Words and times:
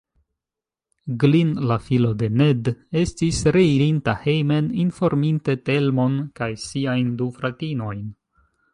Glin, 1.23 1.51
la 1.71 1.77
filo 1.89 2.09
de 2.21 2.29
Ned, 2.39 2.71
estis 3.03 3.43
reirinta 3.57 4.17
hejmen, 4.25 4.73
informinte 4.87 5.59
Telmon 5.71 6.21
kaj 6.41 6.53
siajn 6.67 7.17
du 7.23 7.33
fratinojn. 7.41 8.07